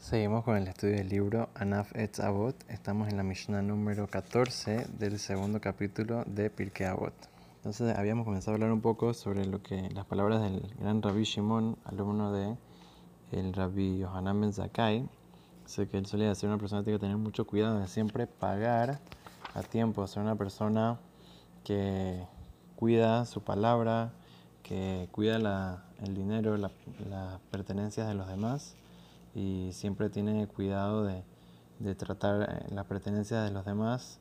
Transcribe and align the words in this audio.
Seguimos 0.00 0.44
con 0.44 0.56
el 0.56 0.66
estudio 0.66 0.96
del 0.96 1.10
libro 1.10 1.50
Anaf 1.54 1.94
Etz 1.94 2.20
Avot. 2.20 2.56
Estamos 2.70 3.10
en 3.10 3.18
la 3.18 3.22
Mishnah 3.22 3.60
número 3.60 4.06
14 4.06 4.86
del 4.98 5.18
segundo 5.18 5.60
capítulo 5.60 6.24
de 6.24 6.48
Pirkei 6.48 6.86
Avot. 6.86 7.12
Entonces 7.56 7.94
habíamos 7.94 8.24
comenzado 8.24 8.52
a 8.52 8.54
hablar 8.54 8.72
un 8.72 8.80
poco 8.80 9.12
sobre 9.12 9.44
lo 9.44 9.62
que 9.62 9.90
las 9.90 10.06
palabras 10.06 10.40
del 10.40 10.62
gran 10.80 11.02
Rabbi 11.02 11.24
Shimon, 11.24 11.76
alumno 11.84 12.32
de 12.32 12.56
el 13.30 13.52
Rabbi 13.52 13.98
Yohanan 13.98 14.40
Ben 14.40 14.54
Zakai. 14.54 15.06
Sé 15.66 15.86
que 15.86 15.98
él 15.98 16.06
solía 16.06 16.34
ser 16.34 16.48
una 16.48 16.58
persona 16.58 16.80
que 16.80 16.86
tiene 16.86 16.98
que 16.98 17.02
tener 17.02 17.18
mucho 17.18 17.46
cuidado 17.46 17.78
de 17.78 17.86
siempre 17.86 18.26
pagar 18.26 19.00
a 19.52 19.62
tiempo, 19.62 20.06
ser 20.06 20.22
una 20.22 20.34
persona 20.34 20.98
que 21.62 22.24
cuida 22.74 23.26
su 23.26 23.42
palabra, 23.42 24.12
que 24.62 25.10
cuida 25.12 25.84
el 26.02 26.14
dinero, 26.14 26.56
las 26.56 26.72
pertenencias 27.50 28.08
de 28.08 28.14
los 28.14 28.26
demás 28.28 28.76
y 29.34 29.70
siempre 29.72 30.10
tiene 30.10 30.46
cuidado 30.46 31.04
de, 31.04 31.22
de 31.78 31.94
tratar 31.94 32.42
eh, 32.42 32.74
la 32.74 32.84
pertenencia 32.84 33.42
de 33.42 33.50
los 33.50 33.64
demás 33.64 34.20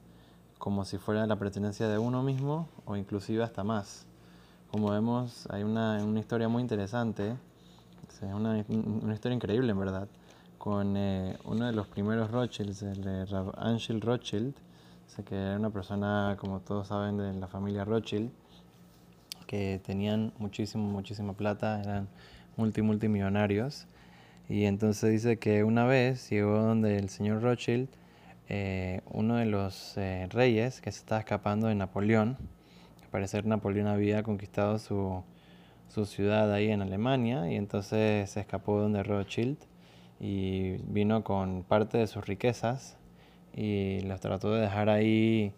como 0.59 0.83
si 0.85 0.97
fuera 0.97 1.25
la 1.25 1.37
pertenencia 1.37 1.87
de 1.87 1.97
uno 1.97 2.21
mismo 2.21 2.67
o 2.85 2.95
inclusive 2.97 3.43
hasta 3.43 3.63
más. 3.63 4.05
Como 4.69 4.91
vemos, 4.91 5.47
hay 5.49 5.63
una, 5.63 6.03
una 6.03 6.19
historia 6.19 6.49
muy 6.49 6.61
interesante, 6.61 7.35
es 8.09 8.21
una, 8.33 8.63
una, 8.67 9.13
historia 9.13 9.35
increíble 9.35 9.71
en 9.71 9.79
verdad, 9.79 10.07
con 10.57 10.95
eh, 10.97 11.37
uno 11.45 11.65
de 11.65 11.71
los 11.71 11.87
primeros 11.87 12.29
Rothschilds, 12.29 12.83
el 12.83 13.01
de 13.01 13.25
Angel 13.57 14.01
Rothschild, 14.01 14.53
sé 15.07 15.23
que 15.23 15.35
era 15.35 15.55
una 15.55 15.69
persona, 15.69 16.35
como 16.37 16.59
todos 16.59 16.87
saben, 16.87 17.17
de 17.17 17.33
la 17.33 17.47
familia 17.47 17.85
Rothschild, 17.85 18.29
que 19.47 19.81
tenían 19.83 20.33
muchísimo, 20.37 20.83
muchísima 20.83 21.33
plata, 21.33 21.81
eran 21.81 22.09
multi, 22.57 22.81
multimillonarios 22.81 23.87
y 24.49 24.65
entonces 24.65 25.11
dice 25.11 25.37
que 25.37 25.63
una 25.63 25.85
vez 25.85 26.27
llegó 26.31 26.57
donde 26.57 26.97
el 26.97 27.09
señor 27.09 27.43
Rothschild, 27.43 27.87
eh, 28.49 29.01
uno 29.11 29.35
de 29.35 29.45
los 29.45 29.95
eh, 29.95 30.27
reyes 30.31 30.81
que 30.81 30.91
se 30.91 30.97
estaba 30.99 31.19
escapando 31.19 31.67
de 31.67 31.75
Napoleón, 31.75 32.35
al 33.03 33.09
parecer 33.09 33.45
Napoleón 33.45 33.85
había 33.85 34.23
conquistado 34.23 34.79
su, 34.79 35.23
su 35.87 36.07
ciudad 36.07 36.51
ahí 36.51 36.71
en 36.71 36.81
Alemania 36.81 37.51
y 37.51 37.57
entonces 37.57 38.27
se 38.31 38.39
escapó 38.39 38.81
donde 38.81 39.03
Rothschild 39.03 39.57
y 40.19 40.77
vino 40.87 41.23
con 41.23 41.63
parte 41.63 41.99
de 41.99 42.07
sus 42.07 42.25
riquezas 42.25 42.97
y 43.55 43.99
los 44.01 44.19
trató 44.19 44.51
de 44.51 44.61
dejar 44.61 44.89
ahí 44.89 45.53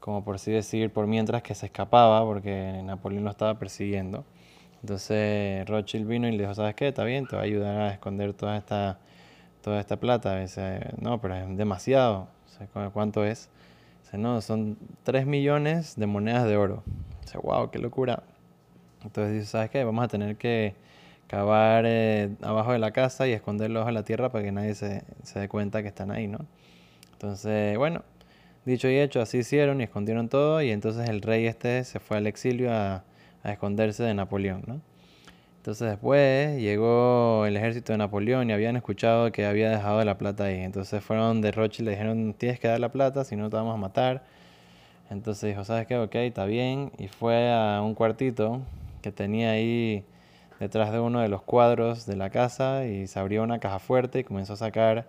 como 0.00 0.24
por 0.24 0.34
así 0.34 0.50
decir 0.50 0.90
por 0.92 1.06
mientras 1.06 1.44
que 1.44 1.54
se 1.54 1.66
escapaba 1.66 2.24
porque 2.24 2.82
Napoleón 2.84 3.22
lo 3.22 3.30
estaba 3.30 3.56
persiguiendo. 3.60 4.24
Entonces 4.82 5.64
Rothschild 5.68 6.08
vino 6.08 6.28
y 6.28 6.32
le 6.32 6.38
dijo, 6.38 6.54
¿sabes 6.54 6.74
qué? 6.74 6.88
Está 6.88 7.04
bien, 7.04 7.26
te 7.26 7.36
va 7.36 7.42
a 7.42 7.44
ayudar 7.44 7.80
a 7.80 7.92
esconder 7.92 8.34
toda 8.34 8.56
esta, 8.56 8.98
toda 9.62 9.80
esta 9.80 9.98
plata. 9.98 10.40
Dice, 10.40 10.80
no, 11.00 11.20
pero 11.20 11.36
es 11.36 11.56
demasiado. 11.56 12.28
¿Cuánto 12.92 13.24
es? 13.24 13.48
Dice, 14.02 14.18
no, 14.18 14.40
son 14.40 14.76
3 15.04 15.26
millones 15.26 15.94
de 15.96 16.06
monedas 16.06 16.46
de 16.46 16.56
oro. 16.56 16.82
Dice, 17.22 17.38
wow, 17.38 17.70
qué 17.70 17.78
locura. 17.78 18.24
Entonces 19.04 19.34
dice, 19.34 19.46
¿sabes 19.46 19.70
qué? 19.70 19.84
Vamos 19.84 20.04
a 20.04 20.08
tener 20.08 20.36
que 20.36 20.74
cavar 21.28 21.84
eh, 21.86 22.30
abajo 22.42 22.72
de 22.72 22.78
la 22.78 22.90
casa 22.90 23.26
y 23.26 23.32
esconderlos 23.32 23.86
a 23.86 23.92
la 23.92 24.02
tierra 24.02 24.30
para 24.30 24.44
que 24.44 24.52
nadie 24.52 24.74
se, 24.74 25.04
se 25.22 25.38
dé 25.38 25.48
cuenta 25.48 25.82
que 25.82 25.88
están 25.88 26.10
ahí, 26.10 26.26
¿no? 26.26 26.40
Entonces, 27.12 27.78
bueno, 27.78 28.02
dicho 28.64 28.88
y 28.88 28.98
hecho, 28.98 29.20
así 29.20 29.38
hicieron 29.38 29.80
y 29.80 29.84
escondieron 29.84 30.28
todo 30.28 30.60
y 30.60 30.70
entonces 30.70 31.08
el 31.08 31.22
rey 31.22 31.46
este 31.46 31.84
se 31.84 32.00
fue 32.00 32.16
al 32.16 32.26
exilio 32.26 32.72
a 32.72 33.04
a 33.42 33.52
esconderse 33.52 34.02
de 34.02 34.14
Napoleón. 34.14 34.62
¿no? 34.66 34.80
Entonces 35.58 35.90
después 35.90 36.60
llegó 36.60 37.46
el 37.46 37.56
ejército 37.56 37.92
de 37.92 37.98
Napoleón 37.98 38.50
y 38.50 38.52
habían 38.52 38.76
escuchado 38.76 39.30
que 39.30 39.46
había 39.46 39.70
dejado 39.70 40.04
la 40.04 40.18
plata 40.18 40.44
ahí. 40.44 40.60
Entonces 40.60 41.04
fueron 41.04 41.40
de 41.40 41.52
Rothschild 41.52 41.82
y 41.82 41.84
le 41.86 41.90
dijeron, 41.92 42.34
tienes 42.34 42.58
que 42.58 42.68
dar 42.68 42.80
la 42.80 42.90
plata, 42.90 43.24
si 43.24 43.36
no 43.36 43.48
te 43.48 43.56
vamos 43.56 43.74
a 43.74 43.78
matar. 43.78 44.24
Entonces 45.10 45.50
dijo, 45.50 45.64
¿sabes 45.64 45.86
qué? 45.86 45.98
Ok, 45.98 46.14
está 46.16 46.46
bien. 46.46 46.90
Y 46.98 47.08
fue 47.08 47.52
a 47.52 47.80
un 47.82 47.94
cuartito 47.94 48.60
que 49.02 49.12
tenía 49.12 49.52
ahí 49.52 50.04
detrás 50.58 50.92
de 50.92 51.00
uno 51.00 51.20
de 51.20 51.28
los 51.28 51.42
cuadros 51.42 52.06
de 52.06 52.16
la 52.16 52.30
casa 52.30 52.86
y 52.86 53.06
se 53.06 53.18
abrió 53.18 53.42
una 53.42 53.58
caja 53.58 53.78
fuerte 53.78 54.20
y 54.20 54.24
comenzó 54.24 54.54
a 54.54 54.56
sacar 54.56 55.06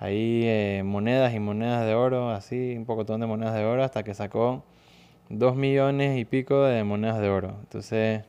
ahí 0.00 0.42
eh, 0.44 0.82
monedas 0.84 1.34
y 1.34 1.40
monedas 1.40 1.86
de 1.86 1.94
oro, 1.94 2.30
así, 2.30 2.74
un 2.76 2.84
pocotón 2.86 3.20
de 3.20 3.26
monedas 3.26 3.54
de 3.54 3.64
oro, 3.64 3.84
hasta 3.84 4.02
que 4.02 4.14
sacó 4.14 4.64
dos 5.28 5.56
millones 5.56 6.18
y 6.18 6.24
pico 6.24 6.62
de 6.62 6.84
monedas 6.84 7.20
de 7.20 7.28
oro. 7.28 7.56
Entonces, 7.62 8.24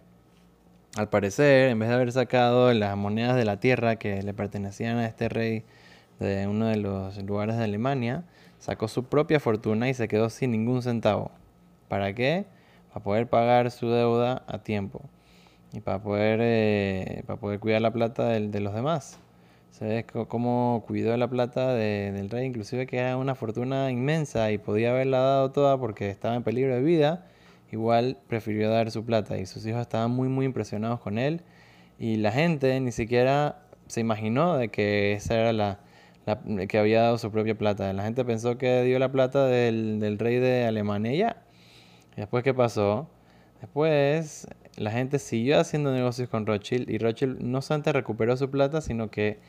al 0.97 1.09
parecer, 1.09 1.69
en 1.69 1.79
vez 1.79 1.89
de 1.89 1.95
haber 1.95 2.11
sacado 2.11 2.73
las 2.73 2.97
monedas 2.97 3.35
de 3.35 3.45
la 3.45 3.59
tierra 3.59 3.97
que 3.97 4.21
le 4.21 4.33
pertenecían 4.33 4.97
a 4.97 5.05
este 5.05 5.29
rey 5.29 5.63
de 6.19 6.47
uno 6.47 6.67
de 6.67 6.77
los 6.77 7.17
lugares 7.23 7.57
de 7.57 7.63
Alemania, 7.63 8.23
sacó 8.59 8.87
su 8.87 9.05
propia 9.05 9.39
fortuna 9.39 9.89
y 9.89 9.93
se 9.93 10.07
quedó 10.07 10.29
sin 10.29 10.51
ningún 10.51 10.81
centavo. 10.81 11.31
¿Para 11.87 12.13
qué? 12.13 12.45
Para 12.89 13.03
poder 13.03 13.27
pagar 13.27 13.71
su 13.71 13.89
deuda 13.89 14.43
a 14.47 14.59
tiempo 14.59 15.01
y 15.71 15.79
para 15.79 16.01
poder, 16.01 16.39
eh, 16.41 17.23
para 17.27 17.39
poder 17.39 17.59
cuidar 17.59 17.81
la 17.81 17.91
plata 17.91 18.27
de 18.27 18.59
los 18.59 18.73
demás. 18.73 19.19
Se 19.71 19.85
ve 19.85 20.05
cómo 20.27 20.83
cuidó 20.87 21.15
la 21.15 21.29
plata 21.29 21.73
del 21.73 22.29
rey, 22.29 22.47
inclusive 22.47 22.85
que 22.87 22.97
era 22.97 23.17
una 23.17 23.35
fortuna 23.35 23.91
inmensa 23.91 24.51
y 24.51 24.57
podía 24.57 24.91
haberla 24.91 25.19
dado 25.19 25.51
toda 25.51 25.77
porque 25.77 26.09
estaba 26.09 26.35
en 26.35 26.43
peligro 26.43 26.75
de 26.75 26.81
vida. 26.81 27.25
Igual 27.71 28.17
prefirió 28.27 28.69
dar 28.69 28.91
su 28.91 29.05
plata 29.05 29.37
y 29.37 29.45
sus 29.45 29.65
hijos 29.65 29.81
estaban 29.81 30.11
muy 30.11 30.27
muy 30.27 30.45
impresionados 30.45 30.99
con 30.99 31.17
él 31.17 31.41
y 31.99 32.17
la 32.17 32.31
gente 32.31 32.79
ni 32.79 32.91
siquiera 32.91 33.63
se 33.87 34.01
imaginó 34.01 34.57
de 34.57 34.69
que 34.69 35.13
esa 35.13 35.35
era 35.35 35.53
la, 35.53 35.79
que 36.67 36.77
había 36.77 37.01
dado 37.01 37.17
su 37.17 37.31
propia 37.31 37.57
plata. 37.57 37.91
La 37.93 38.03
gente 38.03 38.25
pensó 38.25 38.57
que 38.57 38.83
dio 38.83 38.99
la 38.99 39.11
plata 39.11 39.45
del, 39.45 39.99
del 39.99 40.19
rey 40.19 40.37
de 40.39 40.65
Alemania 40.65 41.13
ya. 41.13 41.43
¿Y 42.13 42.21
después 42.21 42.43
qué 42.43 42.53
pasó? 42.53 43.09
Después 43.61 44.47
la 44.77 44.91
gente 44.91 45.19
siguió 45.19 45.59
haciendo 45.59 45.91
negocios 45.91 46.29
con 46.29 46.45
Rothschild 46.45 46.89
y 46.89 46.97
Rothschild 46.97 47.41
no 47.41 47.61
solamente 47.61 47.91
recuperó 47.93 48.37
su 48.37 48.49
plata, 48.49 48.81
sino 48.81 49.09
que 49.09 49.39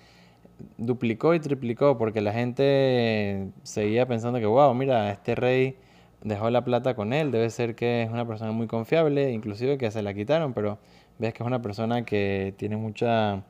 duplicó 0.78 1.34
y 1.34 1.40
triplicó 1.40 1.98
porque 1.98 2.20
la 2.20 2.32
gente 2.32 3.50
seguía 3.62 4.06
pensando 4.06 4.38
que, 4.38 4.46
wow, 4.46 4.74
mira, 4.74 5.10
este 5.10 5.34
rey 5.34 5.76
dejó 6.22 6.50
la 6.50 6.64
plata 6.64 6.94
con 6.94 7.12
él, 7.12 7.30
debe 7.30 7.50
ser 7.50 7.74
que 7.74 8.02
es 8.02 8.10
una 8.10 8.26
persona 8.26 8.52
muy 8.52 8.66
confiable, 8.66 9.30
inclusive 9.32 9.78
que 9.78 9.90
se 9.90 10.02
la 10.02 10.14
quitaron, 10.14 10.52
pero 10.54 10.78
ves 11.18 11.32
que 11.34 11.42
es 11.42 11.46
una 11.46 11.62
persona 11.62 12.04
que 12.04 12.54
tiene 12.56 12.76
mucha, 12.76 13.44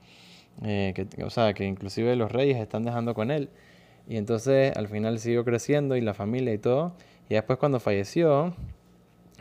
eh, 0.63 0.93
que, 0.95 1.25
o 1.25 1.31
sea, 1.31 1.53
que 1.55 1.65
inclusive 1.67 2.17
los 2.17 2.31
reyes 2.33 2.59
están 2.59 2.85
dejando 2.85 3.15
con 3.15 3.31
él. 3.31 3.51
Y 4.09 4.17
entonces 4.17 4.77
al 4.77 4.89
final 4.89 5.19
siguió 5.19 5.45
creciendo 5.45 5.97
y 5.97 6.01
la 6.01 6.15
familia 6.15 6.53
y 6.53 6.59
todo. 6.59 6.95
Y 7.29 7.35
después 7.35 7.59
cuando 7.59 7.81
falleció 7.81 8.55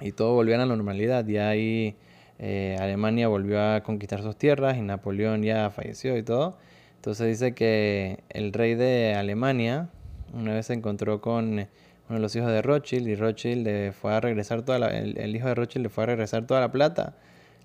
y 0.01 0.11
todo 0.11 0.33
volvió 0.33 0.55
a 0.55 0.59
la 0.59 0.65
normalidad, 0.65 1.27
y 1.27 1.37
ahí 1.37 1.95
eh, 2.39 2.77
Alemania 2.79 3.27
volvió 3.27 3.61
a 3.61 3.81
conquistar 3.81 4.21
sus 4.21 4.37
tierras 4.37 4.77
y 4.77 4.81
Napoleón 4.81 5.43
ya 5.43 5.69
falleció 5.71 6.17
y 6.17 6.23
todo 6.23 6.57
entonces 6.99 7.27
dice 7.27 7.55
que 7.55 8.19
el 8.27 8.51
rey 8.51 8.75
de 8.75 9.15
Alemania 9.15 9.87
una 10.33 10.53
vez 10.53 10.65
se 10.65 10.73
encontró 10.73 11.21
con 11.21 11.45
uno 11.53 11.67
de 12.09 12.19
los 12.19 12.35
hijos 12.35 12.49
de 12.49 12.61
Rothschild 12.61 13.07
y 13.07 13.15
Rothschild 13.15 13.65
le 13.65 13.93
fue 13.93 14.13
a 14.13 14.19
regresar 14.19 14.63
toda 14.63 14.79
la, 14.79 14.87
el, 14.87 15.33
hijo 15.33 15.47
de 15.47 15.55
Rothschild 15.55 15.83
le 15.83 15.89
fue 15.89 16.03
a 16.03 16.07
regresar 16.07 16.45
toda 16.45 16.59
la 16.59 16.73
plata. 16.73 17.15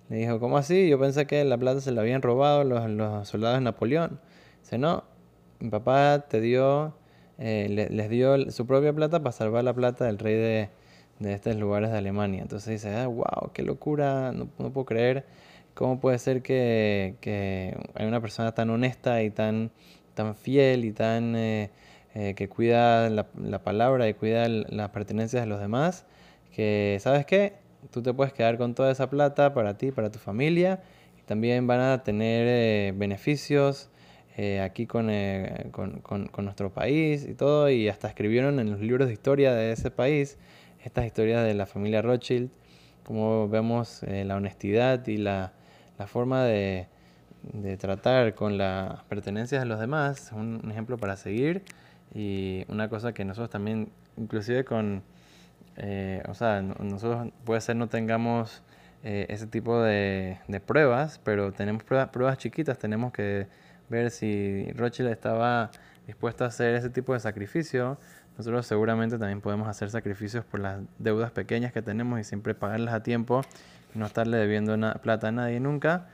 Le 0.09 0.19
dijo, 0.19 0.39
¿cómo 0.39 0.57
así? 0.57 0.89
Yo 0.89 1.01
pensé 1.01 1.27
que 1.27 1.43
la 1.45 1.59
plata 1.59 1.81
se 1.81 1.91
la 1.91 2.03
habían 2.03 2.23
robado 2.23 2.63
los, 2.63 2.89
los 2.89 3.27
soldados 3.27 3.59
de 3.59 3.65
Napoleón. 3.65 4.21
Dice, 4.63 4.79
no, 4.79 5.03
mi 5.59 5.69
papá 5.69 6.27
te 6.29 6.41
dio, 6.41 6.95
eh, 7.39 7.89
les 7.91 8.09
dio 8.09 8.53
su 8.53 8.69
propia 8.69 8.93
plata 8.93 9.19
para 9.19 9.33
salvar 9.33 9.65
la 9.65 9.75
plata 9.75 10.05
del 10.05 10.21
rey 10.21 10.37
de, 10.37 10.69
de 11.19 11.33
estos 11.33 11.57
lugares 11.57 11.91
de 11.91 11.99
Alemania. 11.99 12.43
Entonces 12.43 12.71
dice, 12.71 12.95
ah, 12.95 13.09
wow, 13.09 13.51
qué 13.53 13.65
locura, 13.65 14.31
no, 14.31 14.49
no 14.61 14.73
puedo 14.73 14.85
creer 14.85 15.25
¿Cómo 15.75 15.99
puede 15.99 16.21
ser 16.21 16.43
que, 16.43 17.17
que 17.21 17.77
hay 17.95 18.07
una 18.07 18.21
persona 18.21 18.53
tan 18.53 18.71
honesta 18.71 19.23
y 19.25 19.31
tan, 19.31 19.73
tan 20.15 20.37
fiel 20.37 20.85
y 20.85 20.93
tan 20.93 21.35
eh, 21.35 21.71
eh, 22.15 22.35
que 22.37 22.49
cuida 22.49 23.11
la, 23.11 23.27
la, 23.37 23.65
palabra 23.65 24.09
y 24.09 24.15
cuida 24.15 24.49
las 24.49 24.91
pertenencias 24.91 25.43
de 25.43 25.49
los 25.49 25.59
demás? 25.59 26.07
Que, 26.53 26.99
¿sabes 27.01 27.27
qué? 27.27 27.55
Tú 27.91 28.03
te 28.03 28.15
puedes 28.15 28.33
quedar 28.33 28.57
con 28.57 28.77
toda 28.77 28.93
esa 28.93 29.11
plata 29.11 29.53
para 29.53 29.77
ti, 29.77 29.91
para 29.91 30.11
tu 30.13 30.21
familia, 30.21 30.81
y 31.19 31.23
también 31.23 31.67
van 31.67 31.81
a 31.81 32.05
tener 32.05 32.47
eh, 32.49 32.93
beneficios 32.97 33.91
aquí 34.63 34.87
con, 34.87 35.09
con, 35.71 36.01
con, 36.01 36.27
con, 36.27 36.45
nuestro 36.45 36.73
país 36.73 37.25
y 37.25 37.35
todo, 37.35 37.71
y 37.71 37.89
hasta 37.89 38.09
escribieron 38.09 38.59
en 38.59 38.69
los 38.69 38.81
libros 38.81 39.07
de 39.07 39.13
historia 39.13 39.55
de 39.55 39.71
ese 39.71 39.93
país 39.93 40.39
estas 40.85 41.07
historias 41.07 41.45
de 41.45 41.55
la 41.55 41.67
familia 41.67 42.03
Rothschild, 42.03 42.51
como 43.05 43.49
vemos 43.49 44.01
la 44.03 44.35
honestidad 44.35 45.07
y 45.07 45.19
la 45.19 45.53
la 45.99 46.07
forma 46.07 46.45
de, 46.45 46.89
de 47.53 47.77
tratar 47.77 48.35
con 48.35 48.59
las 48.59 49.03
pertenencias 49.05 49.63
de 49.63 49.67
los 49.67 49.79
demás, 49.79 50.31
un, 50.33 50.61
un, 50.63 50.71
ejemplo 50.71 50.97
para 50.97 51.17
seguir. 51.17 51.63
Y 52.15 52.65
una 52.69 52.89
cosa 52.89 53.13
que 53.13 53.25
nosotros 53.25 53.51
también, 53.51 53.91
inclusive 54.17 54.65
con, 54.65 55.03
eh, 55.77 56.23
o 56.29 56.35
sea, 56.35 56.63
nosotros 56.63 57.33
puede 57.45 57.61
ser 57.61 57.77
no 57.77 57.89
tengamos 57.89 58.63
eh, 59.03 59.27
ese 59.29 59.47
tipo 59.47 59.83
de, 59.83 60.39
de, 60.49 60.61
pruebas, 60.61 61.21
pero 61.25 61.53
tenemos 61.53 61.83
pruebas, 61.83 62.09
pruebas 62.11 62.39
chiquitas, 62.39 62.79
tenemos 62.79 63.13
que 63.13 63.49
ver 63.89 64.11
si 64.11 64.71
Rochelle 64.73 65.11
estaba 65.11 65.71
dispuesto 66.07 66.45
a 66.45 66.49
hacer 66.49 66.75
ese 66.75 66.91
tipo 66.91 67.13
de 67.13 67.21
sacrificio. 67.21 67.99
Nosotros 68.39 68.67
seguramente 68.67 69.19
también 69.19 69.41
podemos 69.41 69.69
hacer 69.69 69.91
sacrificios 69.91 70.45
por 70.45 70.61
las 70.61 70.81
deudas 70.99 71.31
pequeñas 71.31 71.73
que 71.73 71.83
tenemos 71.83 72.19
y 72.19 72.25
siempre 72.25 72.55
pagarlas 72.55 72.95
a 72.95 73.03
tiempo 73.03 73.43
no 73.95 74.07
estarle 74.07 74.37
debiendo 74.37 74.77
plata 74.95 75.29
a 75.29 75.33
nadie 75.33 75.61
nunca. 75.61 76.09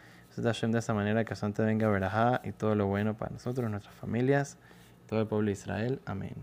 de 0.73 0.79
esa 0.79 0.95
manera 0.95 1.25
que 1.25 1.35
Santa 1.35 1.65
venga 1.65 1.89
verajá 1.89 2.41
y 2.45 2.53
todo 2.53 2.75
lo 2.75 2.87
bueno 2.87 3.15
para 3.15 3.33
nosotros, 3.33 3.71
nuestras 3.71 3.95
familias, 3.95 4.59
todo 5.09 5.21
el 5.21 5.27
pueblo 5.27 5.47
de 5.47 5.53
Israel. 5.53 6.01
Amén. 6.07 6.35